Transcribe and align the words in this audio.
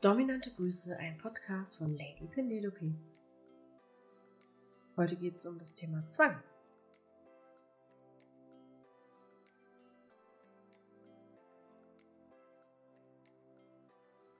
Dominante 0.00 0.52
Grüße, 0.52 0.96
ein 0.96 1.18
Podcast 1.18 1.74
von 1.74 1.92
Lady 1.92 2.28
Penelope. 2.32 2.94
Heute 4.96 5.16
geht 5.16 5.34
es 5.34 5.44
um 5.44 5.58
das 5.58 5.74
Thema 5.74 6.06
Zwang. 6.06 6.40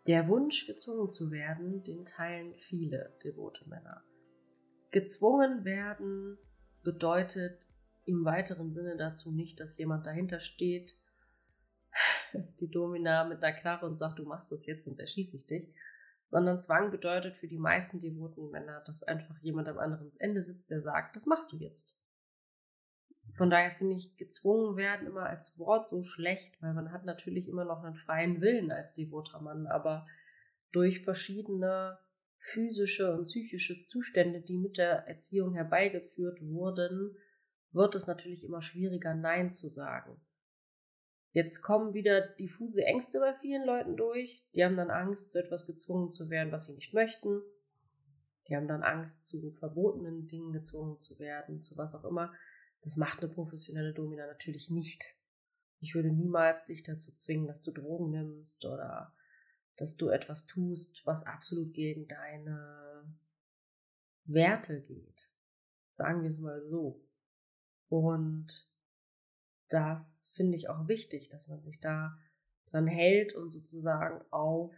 Der 0.06 0.28
Wunsch, 0.28 0.68
gezwungen 0.68 1.10
zu 1.10 1.32
werden, 1.32 1.82
den 1.82 2.04
teilen 2.04 2.54
viele 2.54 3.18
devote 3.24 3.68
Männer. 3.68 4.04
Gezwungen 4.92 5.64
werden 5.64 6.38
bedeutet 6.84 7.58
im 8.04 8.24
weiteren 8.24 8.72
Sinne 8.72 8.96
dazu 8.96 9.32
nicht, 9.32 9.58
dass 9.58 9.76
jemand 9.76 10.06
dahinter 10.06 10.38
steht, 10.38 10.94
die 12.60 12.70
Domina 12.70 13.24
mit 13.24 13.42
einer 13.42 13.56
Knarre 13.56 13.86
und 13.86 13.96
sagt, 13.96 14.18
du 14.18 14.24
machst 14.24 14.52
das 14.52 14.66
jetzt 14.66 14.86
und 14.86 14.98
erschieße 14.98 15.36
ich 15.36 15.46
dich. 15.46 15.74
Sondern 16.30 16.60
Zwang 16.60 16.90
bedeutet 16.90 17.36
für 17.36 17.48
die 17.48 17.58
meisten 17.58 18.00
devoten 18.00 18.50
Männer, 18.50 18.82
dass 18.86 19.02
einfach 19.02 19.38
jemand 19.40 19.68
am 19.68 19.78
anderen 19.78 20.12
Ende 20.18 20.42
sitzt, 20.42 20.70
der 20.70 20.82
sagt, 20.82 21.16
das 21.16 21.26
machst 21.26 21.52
du 21.52 21.56
jetzt. 21.56 21.96
Von 23.34 23.50
daher 23.50 23.70
finde 23.70 23.96
ich 23.96 24.16
gezwungen 24.16 24.76
werden 24.76 25.06
immer 25.06 25.26
als 25.26 25.58
Wort 25.58 25.88
so 25.88 26.02
schlecht, 26.02 26.60
weil 26.60 26.74
man 26.74 26.92
hat 26.92 27.04
natürlich 27.04 27.48
immer 27.48 27.64
noch 27.64 27.82
einen 27.82 27.94
freien 27.94 28.40
Willen 28.40 28.70
als 28.70 28.92
devoter 28.92 29.40
Mann, 29.40 29.66
aber 29.66 30.06
durch 30.72 31.02
verschiedene 31.02 31.98
physische 32.38 33.12
und 33.12 33.26
psychische 33.26 33.86
Zustände, 33.86 34.40
die 34.40 34.58
mit 34.58 34.78
der 34.78 35.06
Erziehung 35.08 35.54
herbeigeführt 35.54 36.40
wurden, 36.42 37.16
wird 37.72 37.94
es 37.94 38.06
natürlich 38.06 38.44
immer 38.44 38.62
schwieriger, 38.62 39.14
Nein 39.14 39.50
zu 39.50 39.68
sagen. 39.68 40.20
Jetzt 41.32 41.62
kommen 41.62 41.94
wieder 41.94 42.20
diffuse 42.20 42.84
Ängste 42.84 43.20
bei 43.20 43.34
vielen 43.34 43.64
Leuten 43.64 43.96
durch. 43.96 44.44
Die 44.54 44.64
haben 44.64 44.76
dann 44.76 44.90
Angst, 44.90 45.30
zu 45.30 45.38
etwas 45.38 45.66
gezwungen 45.66 46.10
zu 46.10 46.30
werden, 46.30 46.52
was 46.52 46.66
sie 46.66 46.74
nicht 46.74 46.94
möchten. 46.94 47.42
Die 48.48 48.56
haben 48.56 48.66
dann 48.66 48.82
Angst, 48.82 49.26
zu 49.26 49.52
verbotenen 49.52 50.26
Dingen 50.26 50.52
gezwungen 50.52 50.98
zu 50.98 51.18
werden, 51.18 51.60
zu 51.60 51.76
was 51.76 51.94
auch 51.94 52.04
immer. 52.04 52.32
Das 52.82 52.96
macht 52.96 53.22
eine 53.22 53.32
professionelle 53.32 53.92
Domina 53.92 54.26
natürlich 54.26 54.70
nicht. 54.70 55.04
Ich 55.80 55.94
würde 55.94 56.10
niemals 56.10 56.64
dich 56.64 56.82
dazu 56.82 57.14
zwingen, 57.14 57.46
dass 57.46 57.62
du 57.62 57.72
Drogen 57.72 58.10
nimmst 58.10 58.64
oder 58.64 59.14
dass 59.76 59.96
du 59.96 60.08
etwas 60.08 60.46
tust, 60.46 61.02
was 61.04 61.24
absolut 61.24 61.72
gegen 61.72 62.08
deine 62.08 63.04
Werte 64.24 64.80
geht. 64.80 65.28
Sagen 65.92 66.22
wir 66.22 66.30
es 66.30 66.38
mal 66.38 66.62
so. 66.66 67.04
Und 67.88 68.68
das 69.68 70.32
finde 70.34 70.56
ich 70.56 70.68
auch 70.68 70.88
wichtig, 70.88 71.28
dass 71.28 71.48
man 71.48 71.62
sich 71.62 71.80
da 71.80 72.18
dran 72.66 72.86
hält 72.86 73.34
und 73.34 73.50
sozusagen 73.50 74.24
auf 74.30 74.72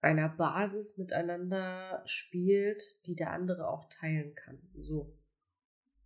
einer 0.00 0.28
Basis 0.28 0.98
miteinander 0.98 2.02
spielt, 2.04 2.82
die 3.06 3.14
der 3.14 3.30
andere 3.32 3.68
auch 3.68 3.88
teilen 3.88 4.34
kann. 4.34 4.58
So. 4.78 5.16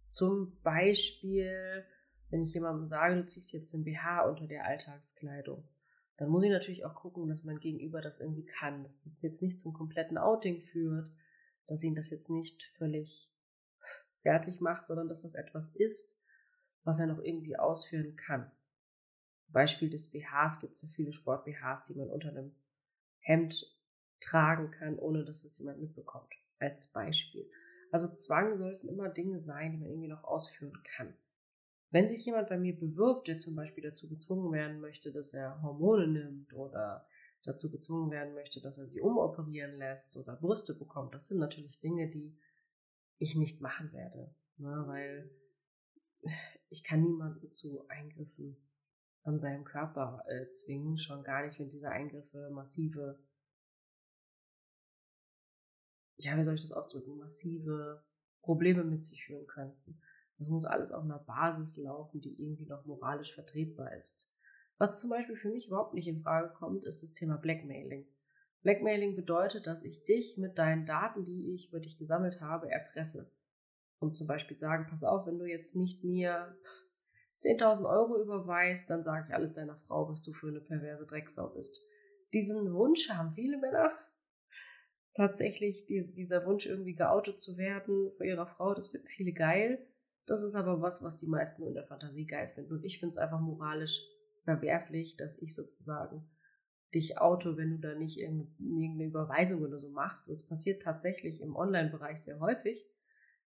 Zum 0.08 0.60
Beispiel, 0.62 1.84
wenn 2.30 2.42
ich 2.42 2.54
jemandem 2.54 2.86
sage, 2.86 3.16
du 3.16 3.26
ziehst 3.26 3.52
jetzt 3.52 3.74
den 3.74 3.84
BH 3.84 4.22
unter 4.22 4.46
der 4.46 4.66
Alltagskleidung, 4.66 5.68
dann 6.16 6.30
muss 6.30 6.44
ich 6.44 6.50
natürlich 6.50 6.84
auch 6.84 6.94
gucken, 6.94 7.28
dass 7.28 7.44
mein 7.44 7.58
Gegenüber 7.58 8.00
das 8.00 8.20
irgendwie 8.20 8.44
kann, 8.44 8.84
dass 8.84 9.02
das 9.02 9.20
jetzt 9.22 9.42
nicht 9.42 9.58
zum 9.58 9.72
kompletten 9.72 10.18
Outing 10.18 10.62
führt, 10.62 11.10
dass 11.66 11.82
ihn 11.82 11.94
das 11.94 12.10
jetzt 12.10 12.30
nicht 12.30 12.72
völlig 12.76 13.32
fertig 14.16 14.60
macht, 14.60 14.86
sondern 14.86 15.08
dass 15.08 15.22
das 15.22 15.34
etwas 15.34 15.68
ist, 15.74 16.17
was 16.88 17.00
er 17.00 17.06
noch 17.06 17.22
irgendwie 17.22 17.58
ausführen 17.58 18.16
kann. 18.16 18.50
Beispiel 19.48 19.90
des 19.90 20.10
BHs 20.10 20.60
gibt 20.60 20.72
es 20.72 20.80
ja 20.80 20.88
viele 20.88 21.12
Sport-BHs, 21.12 21.84
die 21.84 21.94
man 21.94 22.08
unter 22.08 22.30
einem 22.30 22.54
Hemd 23.18 23.78
tragen 24.20 24.70
kann, 24.70 24.98
ohne 24.98 25.22
dass 25.22 25.44
es 25.44 25.58
jemand 25.58 25.80
mitbekommt. 25.80 26.34
Als 26.58 26.90
Beispiel. 26.90 27.48
Also 27.92 28.08
Zwang 28.08 28.56
sollten 28.56 28.88
immer 28.88 29.10
Dinge 29.10 29.38
sein, 29.38 29.72
die 29.72 29.76
man 29.78 29.90
irgendwie 29.90 30.08
noch 30.08 30.24
ausführen 30.24 30.82
kann. 30.96 31.12
Wenn 31.90 32.08
sich 32.08 32.24
jemand 32.24 32.48
bei 32.48 32.56
mir 32.56 32.74
bewirbt, 32.74 33.28
der 33.28 33.36
zum 33.36 33.54
Beispiel 33.54 33.84
dazu 33.84 34.08
gezwungen 34.08 34.50
werden 34.52 34.80
möchte, 34.80 35.12
dass 35.12 35.34
er 35.34 35.60
Hormone 35.62 36.08
nimmt 36.08 36.54
oder 36.54 37.06
dazu 37.44 37.70
gezwungen 37.70 38.10
werden 38.10 38.32
möchte, 38.32 38.62
dass 38.62 38.78
er 38.78 38.86
sich 38.86 39.02
umoperieren 39.02 39.76
lässt 39.76 40.16
oder 40.16 40.36
Brüste 40.36 40.74
bekommt, 40.74 41.12
das 41.12 41.26
sind 41.26 41.38
natürlich 41.38 41.80
Dinge, 41.80 42.08
die 42.08 42.34
ich 43.18 43.36
nicht 43.36 43.60
machen 43.60 43.92
werde. 43.92 44.34
Ne? 44.56 44.84
Weil 44.86 45.30
ich 46.70 46.84
kann 46.84 47.02
niemanden 47.02 47.50
zu 47.50 47.86
Eingriffen 47.88 48.56
an 49.22 49.38
seinem 49.38 49.64
Körper 49.64 50.22
äh, 50.26 50.50
zwingen, 50.52 50.98
schon 50.98 51.22
gar 51.22 51.44
nicht, 51.44 51.58
wenn 51.58 51.70
diese 51.70 51.90
Eingriffe 51.90 52.50
massive, 52.50 53.18
ja, 56.16 56.36
wie 56.36 56.44
soll 56.44 56.54
ich 56.54 56.62
das 56.62 56.72
ausdrücken, 56.72 57.18
massive 57.18 58.04
Probleme 58.42 58.84
mit 58.84 59.04
sich 59.04 59.24
führen 59.24 59.46
könnten. 59.46 60.00
Das 60.38 60.48
muss 60.48 60.64
alles 60.64 60.92
auf 60.92 61.02
einer 61.02 61.18
Basis 61.18 61.76
laufen, 61.76 62.20
die 62.20 62.40
irgendwie 62.40 62.66
noch 62.66 62.84
moralisch 62.86 63.34
vertretbar 63.34 63.94
ist. 63.96 64.30
Was 64.78 65.00
zum 65.00 65.10
Beispiel 65.10 65.36
für 65.36 65.50
mich 65.50 65.66
überhaupt 65.66 65.94
nicht 65.94 66.06
in 66.06 66.20
Frage 66.20 66.52
kommt, 66.54 66.84
ist 66.84 67.02
das 67.02 67.12
Thema 67.12 67.36
Blackmailing. 67.36 68.06
Blackmailing 68.62 69.16
bedeutet, 69.16 69.66
dass 69.66 69.82
ich 69.82 70.04
dich 70.04 70.36
mit 70.36 70.58
deinen 70.58 70.86
Daten, 70.86 71.24
die 71.24 71.52
ich 71.52 71.68
über 71.68 71.80
dich 71.80 71.98
gesammelt 71.98 72.40
habe, 72.40 72.70
erpresse 72.70 73.30
und 74.00 74.14
zum 74.14 74.26
Beispiel 74.26 74.56
sagen, 74.56 74.86
pass 74.88 75.04
auf, 75.04 75.26
wenn 75.26 75.38
du 75.38 75.44
jetzt 75.44 75.74
nicht 75.74 76.04
mir 76.04 76.56
10.000 77.40 77.88
Euro 77.88 78.20
überweist, 78.20 78.90
dann 78.90 79.02
sage 79.02 79.26
ich 79.28 79.34
alles 79.34 79.52
deiner 79.52 79.76
Frau, 79.76 80.08
was 80.08 80.22
du 80.22 80.32
für 80.32 80.48
eine 80.48 80.60
perverse 80.60 81.06
Drecksau 81.06 81.48
bist. 81.48 81.80
Diesen 82.32 82.72
Wunsch 82.72 83.10
haben 83.10 83.32
viele 83.32 83.58
Männer. 83.58 83.92
Tatsächlich, 85.14 85.86
dieser 85.86 86.46
Wunsch 86.46 86.66
irgendwie 86.66 86.94
geoutet 86.94 87.40
zu 87.40 87.56
werden 87.56 88.12
vor 88.16 88.26
ihrer 88.26 88.46
Frau, 88.46 88.74
das 88.74 88.88
finden 88.88 89.08
viele 89.08 89.32
geil. 89.32 89.84
Das 90.26 90.42
ist 90.42 90.54
aber 90.54 90.80
was, 90.80 91.02
was 91.02 91.18
die 91.18 91.26
meisten 91.26 91.62
nur 91.62 91.70
in 91.70 91.74
der 91.74 91.86
Fantasie 91.86 92.26
geil 92.26 92.48
finden. 92.54 92.74
Und 92.74 92.84
ich 92.84 93.00
finde 93.00 93.12
es 93.12 93.18
einfach 93.18 93.40
moralisch 93.40 94.04
verwerflich, 94.42 95.16
dass 95.16 95.38
ich 95.38 95.54
sozusagen 95.54 96.28
dich 96.94 97.18
auto, 97.18 97.56
wenn 97.56 97.70
du 97.70 97.78
da 97.78 97.94
nicht 97.94 98.18
irgendeine 98.18 99.04
Überweisung 99.04 99.62
oder 99.62 99.78
so 99.78 99.90
machst. 99.90 100.28
Das 100.28 100.46
passiert 100.46 100.82
tatsächlich 100.82 101.40
im 101.40 101.56
Online-Bereich 101.56 102.22
sehr 102.22 102.40
häufig 102.40 102.86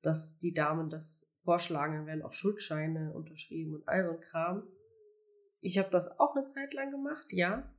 dass 0.03 0.39
die 0.39 0.53
Damen 0.53 0.91
das 0.91 1.33
vorschlagen, 1.45 1.95
dann 1.95 2.07
werden 2.07 2.23
auch 2.23 2.33
Schuldscheine 2.33 3.13
unterschrieben 3.15 3.75
und 3.75 3.89
all 3.89 4.05
so 4.05 4.13
ein 4.13 4.21
Kram. 4.21 4.63
Ich 5.61 5.79
habe 5.79 5.91
das 5.91 6.19
auch 6.19 6.35
eine 6.37 6.47
Zeit 6.47 6.75
lang 6.75 6.91
gemacht, 6.91 7.27
ja, 7.31 7.73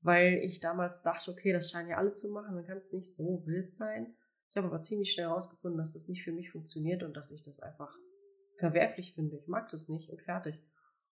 weil 0.00 0.38
ich 0.44 0.60
damals 0.60 1.02
dachte, 1.02 1.30
okay, 1.30 1.52
das 1.52 1.70
scheinen 1.70 1.90
ja 1.90 1.96
alle 1.96 2.12
zu 2.12 2.30
machen, 2.30 2.56
dann 2.56 2.66
kann 2.66 2.78
es 2.78 2.92
nicht 2.92 3.14
so 3.14 3.42
wild 3.46 3.72
sein. 3.72 4.14
Ich 4.50 4.56
habe 4.56 4.68
aber 4.68 4.82
ziemlich 4.82 5.12
schnell 5.12 5.26
herausgefunden, 5.26 5.78
dass 5.78 5.92
das 5.92 6.08
nicht 6.08 6.24
für 6.24 6.32
mich 6.32 6.50
funktioniert 6.50 7.02
und 7.02 7.16
dass 7.16 7.30
ich 7.30 7.42
das 7.42 7.60
einfach 7.60 7.96
verwerflich 8.54 9.14
finde. 9.14 9.36
Ich 9.36 9.46
mag 9.46 9.68
das 9.70 9.88
nicht 9.88 10.10
und 10.10 10.22
fertig. 10.22 10.62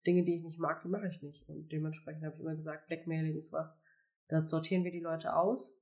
Dinge, 0.07 0.25
die 0.25 0.37
ich 0.37 0.43
nicht 0.43 0.59
mag, 0.59 0.83
die 0.83 0.89
mache 0.89 1.09
ich 1.09 1.23
nicht. 1.23 1.49
Und 1.49 1.73
dementsprechend 1.73 2.25
habe 2.25 2.35
ich 2.35 2.41
immer 2.41 2.55
gesagt, 2.55 2.87
Blackmailing 2.87 3.37
ist 3.37 3.53
was, 3.53 3.81
da 4.29 4.47
sortieren 4.47 4.85
wir 4.85 4.93
die 4.93 5.01
Leute 5.01 5.35
aus. 5.35 5.77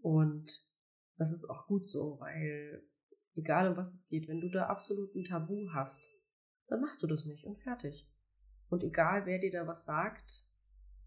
Und 0.00 0.66
das 1.16 1.32
ist 1.32 1.48
auch 1.48 1.66
gut 1.66 1.86
so, 1.86 2.18
weil 2.20 2.82
egal 3.34 3.68
um 3.68 3.76
was 3.76 3.94
es 3.94 4.06
geht, 4.06 4.28
wenn 4.28 4.40
du 4.40 4.48
da 4.48 4.66
absolut 4.66 5.14
ein 5.14 5.24
Tabu 5.24 5.68
hast, 5.72 6.10
dann 6.68 6.80
machst 6.80 7.02
du 7.02 7.06
das 7.06 7.24
nicht 7.24 7.44
und 7.44 7.58
fertig. 7.58 8.08
Und 8.68 8.82
egal 8.84 9.26
wer 9.26 9.38
dir 9.38 9.50
da 9.50 9.66
was 9.66 9.84
sagt, 9.84 10.44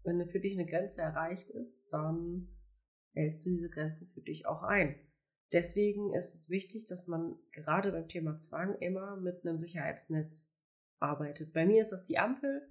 wenn 0.04 0.26
für 0.26 0.40
dich 0.40 0.58
eine 0.58 0.68
Grenze 0.68 1.00
erreicht 1.00 1.48
ist, 1.50 1.80
dann 1.90 2.48
hältst 3.14 3.46
du 3.46 3.50
diese 3.50 3.68
Grenzen 3.68 4.08
für 4.08 4.20
dich 4.20 4.46
auch 4.46 4.62
ein. 4.62 4.96
Deswegen 5.52 6.14
ist 6.14 6.34
es 6.34 6.48
wichtig, 6.48 6.86
dass 6.86 7.06
man 7.06 7.36
gerade 7.52 7.92
beim 7.92 8.08
Thema 8.08 8.38
Zwang 8.38 8.74
immer 8.78 9.16
mit 9.16 9.44
einem 9.44 9.58
Sicherheitsnetz 9.58 10.50
arbeitet. 10.98 11.52
Bei 11.52 11.66
mir 11.66 11.82
ist 11.82 11.92
das 11.92 12.04
die 12.04 12.18
Ampel. 12.18 12.68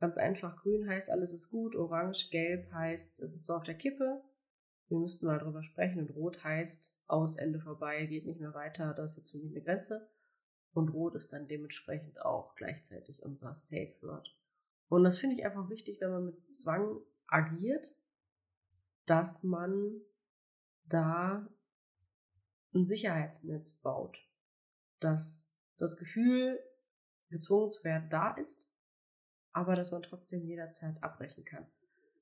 Ganz 0.00 0.18
einfach, 0.18 0.62
grün 0.62 0.88
heißt 0.88 1.10
alles 1.10 1.32
ist 1.32 1.50
gut, 1.50 1.76
orange, 1.76 2.28
gelb 2.30 2.70
heißt 2.72 3.20
es 3.20 3.34
ist 3.34 3.46
so 3.46 3.54
auf 3.54 3.64
der 3.64 3.74
Kippe. 3.74 4.22
Wir 4.90 4.98
müssten 4.98 5.26
mal 5.26 5.38
drüber 5.38 5.62
sprechen 5.62 6.00
und 6.00 6.10
rot 6.16 6.42
heißt 6.42 6.92
aus, 7.06 7.36
Ende 7.36 7.60
vorbei, 7.60 8.06
geht 8.06 8.26
nicht 8.26 8.40
mehr 8.40 8.54
weiter, 8.54 8.92
das 8.92 9.12
ist 9.12 9.16
jetzt 9.18 9.30
für 9.30 9.38
mich 9.38 9.52
eine 9.52 9.62
Grenze. 9.62 10.10
Und 10.72 10.90
Rot 10.90 11.14
ist 11.14 11.32
dann 11.32 11.48
dementsprechend 11.48 12.20
auch 12.22 12.54
gleichzeitig 12.54 13.22
unser 13.22 13.54
Safe 13.54 13.94
Word. 14.02 14.36
Und 14.88 15.04
das 15.04 15.18
finde 15.18 15.36
ich 15.36 15.44
einfach 15.44 15.68
wichtig, 15.68 16.00
wenn 16.00 16.10
man 16.10 16.26
mit 16.26 16.50
Zwang 16.50 17.00
agiert, 17.26 17.96
dass 19.06 19.42
man 19.42 20.00
da 20.84 21.48
ein 22.74 22.86
Sicherheitsnetz 22.86 23.74
baut. 23.74 24.28
Dass 24.98 25.48
das 25.78 25.96
Gefühl, 25.96 26.60
gezwungen 27.30 27.70
zu 27.70 27.84
werden, 27.84 28.10
da 28.10 28.32
ist, 28.34 28.68
aber 29.52 29.76
dass 29.76 29.92
man 29.92 30.02
trotzdem 30.02 30.44
jederzeit 30.44 31.02
abbrechen 31.02 31.44
kann. 31.44 31.66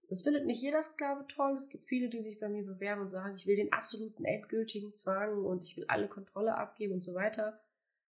Das 0.08 0.22
findet 0.22 0.46
nicht 0.46 0.62
jeder 0.62 0.82
Sklave 0.82 1.26
toll. 1.28 1.54
Es 1.54 1.68
gibt 1.68 1.84
viele, 1.84 2.08
die 2.08 2.22
sich 2.22 2.40
bei 2.40 2.48
mir 2.48 2.64
bewerben 2.64 3.02
und 3.02 3.10
sagen, 3.10 3.36
ich 3.36 3.46
will 3.46 3.56
den 3.56 3.72
absoluten 3.72 4.24
endgültigen 4.24 4.94
Zwang 4.94 5.44
und 5.44 5.62
ich 5.62 5.76
will 5.76 5.84
alle 5.88 6.08
Kontrolle 6.08 6.56
abgeben 6.56 6.94
und 6.94 7.04
so 7.04 7.14
weiter. 7.14 7.60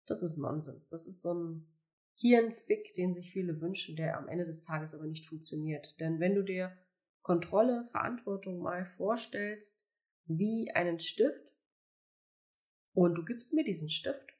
Das 0.06 0.22
ist 0.22 0.38
Nonsens. 0.38 0.88
Das 0.88 1.06
ist 1.08 1.22
so 1.22 1.34
ein 1.34 1.66
Hirnfick, 2.14 2.94
den 2.94 3.12
sich 3.12 3.32
viele 3.32 3.60
wünschen, 3.60 3.96
der 3.96 4.16
am 4.16 4.28
Ende 4.28 4.46
des 4.46 4.62
Tages 4.62 4.94
aber 4.94 5.06
nicht 5.06 5.28
funktioniert. 5.28 5.98
Denn 5.98 6.20
wenn 6.20 6.36
du 6.36 6.42
dir 6.42 6.72
Kontrolle, 7.22 7.84
Verantwortung 7.84 8.60
mal 8.60 8.86
vorstellst 8.86 9.84
wie 10.26 10.70
einen 10.74 11.00
Stift 11.00 11.52
und 12.92 13.16
du 13.16 13.24
gibst 13.24 13.52
mir 13.52 13.64
diesen 13.64 13.90
Stift 13.90 14.34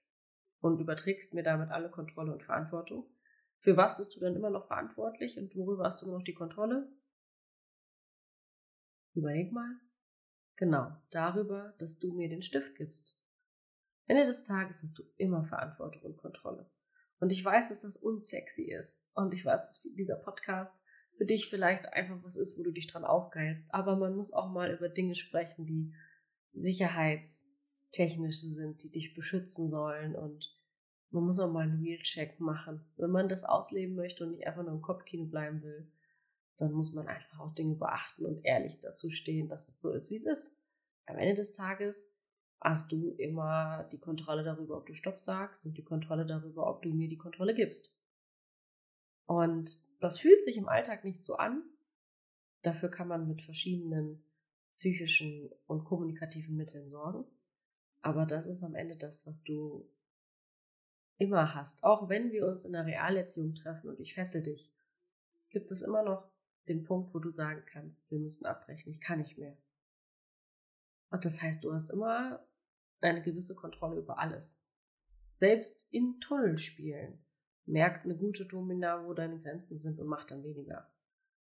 und 0.61 0.81
überträgst 0.81 1.35
mir 1.35 1.43
damit 1.43 1.71
alle 1.71 1.91
Kontrolle 1.91 2.33
und 2.33 2.43
Verantwortung. 2.43 3.05
Für 3.59 3.77
was 3.77 3.99
bist 3.99 4.15
du 4.15 4.21
dann 4.21 4.37
immer 4.37 4.51
noch 4.51 4.67
verantwortlich 4.67 5.39
und 5.39 5.55
worüber 5.57 5.85
hast 5.85 6.01
du 6.01 6.07
immer 6.07 6.17
noch 6.17 6.25
die 6.25 6.35
Kontrolle? 6.35 6.89
Überleg 9.15 9.53
mal. 9.53 9.81
Genau, 10.57 10.91
darüber, 11.11 11.75
dass 11.79 11.99
du 11.99 12.13
mir 12.13 12.29
den 12.29 12.43
Stift 12.43 12.75
gibst. 12.77 13.17
Ende 14.07 14.27
des 14.27 14.45
Tages 14.45 14.83
hast 14.83 14.99
du 14.99 15.05
immer 15.17 15.45
Verantwortung 15.45 16.03
und 16.03 16.17
Kontrolle. 16.17 16.69
Und 17.21 17.31
ich 17.31 17.45
weiß, 17.45 17.69
dass 17.69 17.83
das 17.83 17.97
unsexy 17.97 18.63
ist. 18.63 19.05
Und 19.15 19.35
ich 19.35 19.45
weiß, 19.45 19.61
dass 19.61 19.83
dieser 19.97 20.17
Podcast 20.17 20.81
für 21.17 21.27
dich 21.27 21.51
vielleicht 21.51 21.93
einfach 21.93 22.17
was 22.23 22.37
ist, 22.37 22.59
wo 22.59 22.63
du 22.63 22.71
dich 22.71 22.87
dran 22.87 23.05
aufgeilst. 23.05 23.75
Aber 23.75 23.97
man 23.97 24.17
muss 24.17 24.33
auch 24.33 24.51
mal 24.51 24.73
über 24.73 24.89
Dinge 24.89 25.15
sprechen, 25.15 25.67
die 25.67 25.93
sicherheitstechnische 26.53 28.47
sind, 28.47 28.83
die 28.83 28.91
dich 28.91 29.15
beschützen 29.15 29.69
sollen. 29.69 30.15
Und 30.17 30.57
man 31.11 31.25
muss 31.25 31.41
auch 31.41 31.53
mal 31.53 31.69
einen 31.69 31.83
Real-Check 31.83 32.41
machen. 32.41 32.85
Wenn 32.97 33.11
man 33.11 33.29
das 33.29 33.45
ausleben 33.45 33.95
möchte 33.95 34.25
und 34.25 34.33
nicht 34.33 34.47
einfach 34.47 34.63
nur 34.63 34.73
im 34.73 34.83
Kopfkino 34.83 35.27
bleiben 35.27 35.63
will, 35.63 35.91
dann 36.59 36.73
muss 36.73 36.93
man 36.93 37.07
einfach 37.07 37.39
auch 37.41 37.55
Dinge 37.55 37.77
beachten 37.77 38.27
und 38.27 38.45
ehrlich 38.45 38.79
dazu 38.81 39.11
stehen, 39.11 39.49
dass 39.49 39.69
es 39.69 39.81
so 39.81 39.93
ist, 39.93 40.11
wie 40.11 40.17
es 40.17 40.27
ist. 40.27 40.55
Am 41.07 41.17
Ende 41.17 41.35
des 41.35 41.55
Tages 41.55 42.11
hast 42.61 42.91
du 42.91 43.13
immer 43.13 43.89
die 43.93 43.99
Kontrolle 43.99 44.43
darüber, 44.43 44.77
ob 44.77 44.87
du 44.87 44.93
Stopp 44.93 45.19
sagst 45.19 45.65
und 45.65 45.79
die 45.79 45.85
Kontrolle 45.85 46.27
darüber, 46.27 46.69
ob 46.69 46.83
du 46.83 46.91
mir 46.91 47.09
die 47.09 47.17
Kontrolle 47.17 47.55
gibst. 47.55 47.95
Und 49.27 49.81
das 50.01 50.19
fühlt 50.19 50.43
sich 50.43 50.57
im 50.57 50.69
Alltag 50.69 51.05
nicht 51.05 51.23
so 51.23 51.37
an. 51.37 51.63
Dafür 52.63 52.91
kann 52.91 53.07
man 53.07 53.29
mit 53.29 53.41
verschiedenen 53.41 54.25
psychischen 54.75 55.51
und 55.67 55.85
kommunikativen 55.85 56.57
Mitteln 56.57 56.87
sorgen. 56.87 57.25
Aber 58.01 58.27
das 58.27 58.49
ist 58.49 58.65
am 58.65 58.75
Ende 58.75 58.97
das, 58.97 59.27
was 59.27 59.45
du 59.45 59.89
immer 61.19 61.55
hast. 61.55 61.85
Auch 61.85 62.09
wenn 62.09 62.33
wir 62.33 62.49
uns 62.49 62.65
in 62.65 62.73
der 62.73 62.87
Realerziehung 62.87 63.55
treffen 63.55 63.91
und 63.91 64.01
ich 64.01 64.15
fessel 64.15 64.43
dich, 64.43 64.73
gibt 65.51 65.71
es 65.71 65.83
immer 65.83 66.03
noch 66.03 66.31
den 66.69 66.85
Punkt, 66.85 67.15
wo 67.15 67.19
du 67.19 67.31
sagen 67.31 67.63
kannst, 67.67 68.11
wir 68.11 68.19
müssen 68.19 68.47
abbrechen, 68.47 68.91
ich 68.91 69.01
kann 69.01 69.19
nicht 69.19 69.39
mehr. 69.39 69.57
Und 71.11 71.25
das 71.25 71.43
heißt, 71.43 71.65
du 71.65 71.73
hast 71.73 71.91
immer 71.91 72.47
eine 73.01 73.23
gewisse 73.23 73.55
Kontrolle 73.55 74.01
über 74.01 74.19
alles. 74.19 74.61
Selbst 75.33 75.87
in 75.91 76.21
Tunnelspielen 76.21 77.25
merkt 77.67 78.05
eine 78.05 78.17
gute 78.17 78.45
Domina, 78.45 79.07
wo 79.07 79.15
deine 79.15 79.41
Grenzen 79.41 79.79
sind 79.79 80.01
und 80.01 80.07
macht 80.07 80.31
dann 80.31 80.43
weniger. 80.43 80.91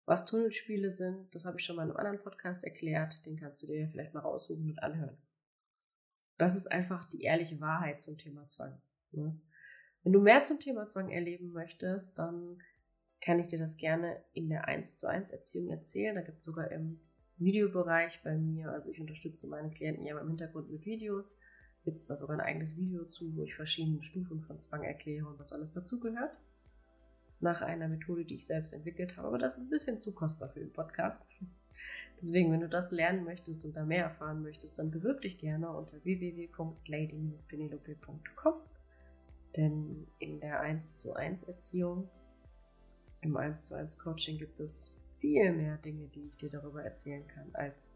Was 0.04 0.24
Tunnelspiele 0.24 0.90
sind, 0.90 1.34
das 1.34 1.44
habe 1.44 1.58
ich 1.58 1.64
schon 1.64 1.76
mal 1.76 1.82
in 1.82 1.90
einem 1.90 1.98
anderen 1.98 2.22
Podcast 2.22 2.62
erklärt, 2.62 3.24
den 3.26 3.36
kannst 3.36 3.62
du 3.62 3.66
dir 3.66 3.88
vielleicht 3.88 4.14
mal 4.14 4.20
raussuchen 4.20 4.70
und 4.70 4.78
anhören. 4.78 5.16
Das 6.38 6.56
ist 6.56 6.70
einfach 6.70 7.06
die 7.06 7.22
ehrliche 7.22 7.60
Wahrheit 7.60 8.00
zum 8.00 8.18
Thema 8.18 8.46
Zwang. 8.46 8.80
Ne? 9.10 9.40
Wenn 10.02 10.12
du 10.12 10.20
mehr 10.20 10.44
zum 10.44 10.60
Thema 10.60 10.86
Zwang 10.86 11.10
erleben 11.10 11.50
möchtest, 11.52 12.16
dann 12.18 12.62
kann 13.26 13.40
ich 13.40 13.48
dir 13.48 13.58
das 13.58 13.76
gerne 13.76 14.22
in 14.34 14.48
der 14.48 14.68
1 14.68 14.98
zu 14.98 15.08
1 15.08 15.30
Erziehung 15.30 15.68
erzählen. 15.68 16.14
Da 16.14 16.20
gibt 16.20 16.38
es 16.38 16.44
sogar 16.44 16.70
im 16.70 17.00
Videobereich 17.38 18.22
bei 18.22 18.38
mir, 18.38 18.70
also 18.70 18.92
ich 18.92 19.00
unterstütze 19.00 19.48
meine 19.48 19.70
Klienten 19.70 20.06
ja 20.06 20.16
im 20.16 20.28
Hintergrund 20.28 20.70
mit 20.70 20.86
Videos, 20.86 21.36
gibt 21.84 21.96
es 21.96 22.06
da 22.06 22.14
sogar 22.14 22.38
ein 22.38 22.46
eigenes 22.46 22.76
Video 22.76 23.04
zu, 23.04 23.34
wo 23.34 23.42
ich 23.42 23.56
verschiedene 23.56 24.04
Stufen 24.04 24.42
von 24.42 24.60
Zwang 24.60 24.84
erkläre 24.84 25.26
und 25.26 25.40
was 25.40 25.52
alles 25.52 25.72
dazugehört. 25.72 26.36
Nach 27.40 27.62
einer 27.62 27.88
Methode, 27.88 28.24
die 28.24 28.36
ich 28.36 28.46
selbst 28.46 28.72
entwickelt 28.72 29.16
habe, 29.16 29.26
aber 29.26 29.38
das 29.38 29.58
ist 29.58 29.64
ein 29.64 29.70
bisschen 29.70 30.00
zu 30.00 30.12
kostbar 30.12 30.48
für 30.48 30.60
den 30.60 30.72
Podcast. 30.72 31.24
Deswegen, 32.16 32.52
wenn 32.52 32.60
du 32.60 32.68
das 32.68 32.92
lernen 32.92 33.24
möchtest 33.24 33.66
und 33.66 33.76
da 33.76 33.84
mehr 33.84 34.04
erfahren 34.04 34.42
möchtest, 34.42 34.78
dann 34.78 34.92
bewirb 34.92 35.22
dich 35.22 35.36
gerne 35.36 35.68
unter 35.68 35.96
www.lady-penelope.com. 36.04 38.54
Denn 39.56 40.06
in 40.20 40.38
der 40.38 40.60
1 40.60 40.96
zu 40.96 41.14
1 41.14 41.42
Erziehung, 41.42 42.08
im 43.26 43.36
1 43.36 43.66
zu 43.66 43.74
1 43.74 43.98
Coaching 43.98 44.38
gibt 44.38 44.60
es 44.60 44.96
viel 45.18 45.52
mehr 45.52 45.76
Dinge, 45.78 46.08
die 46.08 46.26
ich 46.26 46.36
dir 46.36 46.50
darüber 46.50 46.82
erzählen 46.82 47.26
kann, 47.26 47.50
als 47.54 47.94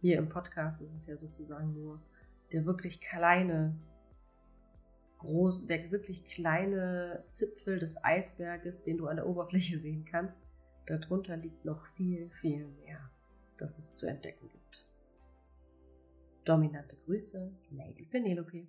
hier 0.00 0.18
im 0.18 0.28
Podcast. 0.28 0.82
ist 0.82 0.94
es 0.94 1.06
ja 1.06 1.16
sozusagen 1.16 1.72
nur 1.72 2.02
der 2.52 2.66
wirklich 2.66 3.00
kleine, 3.00 3.78
groß, 5.18 5.66
der 5.66 5.90
wirklich 5.90 6.24
kleine 6.24 7.24
Zipfel 7.28 7.78
des 7.78 8.02
Eisberges, 8.04 8.82
den 8.82 8.98
du 8.98 9.06
an 9.06 9.16
der 9.16 9.26
Oberfläche 9.26 9.78
sehen 9.78 10.04
kannst. 10.04 10.42
Darunter 10.86 11.36
liegt 11.36 11.64
noch 11.64 11.86
viel, 11.94 12.28
viel 12.30 12.66
mehr, 12.66 13.10
das 13.56 13.78
es 13.78 13.94
zu 13.94 14.06
entdecken 14.06 14.48
gibt. 14.50 14.86
Dominante 16.44 16.96
Grüße, 17.06 17.56
Lady 17.70 18.04
Penelope. 18.04 18.66